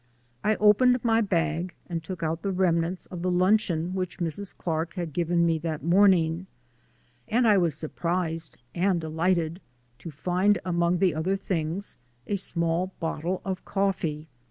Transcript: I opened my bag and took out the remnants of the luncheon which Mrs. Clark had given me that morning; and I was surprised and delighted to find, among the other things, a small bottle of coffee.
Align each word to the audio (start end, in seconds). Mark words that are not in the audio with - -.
I 0.43 0.55
opened 0.55 1.03
my 1.05 1.21
bag 1.21 1.75
and 1.87 2.03
took 2.03 2.23
out 2.23 2.41
the 2.41 2.51
remnants 2.51 3.05
of 3.05 3.21
the 3.21 3.29
luncheon 3.29 3.93
which 3.93 4.17
Mrs. 4.17 4.57
Clark 4.57 4.95
had 4.95 5.13
given 5.13 5.45
me 5.45 5.59
that 5.59 5.83
morning; 5.83 6.47
and 7.27 7.47
I 7.47 7.59
was 7.59 7.75
surprised 7.77 8.57
and 8.73 8.99
delighted 8.99 9.61
to 9.99 10.09
find, 10.09 10.57
among 10.65 10.97
the 10.97 11.13
other 11.13 11.37
things, 11.37 11.99
a 12.25 12.35
small 12.37 12.93
bottle 12.99 13.43
of 13.45 13.63
coffee. 13.63 14.27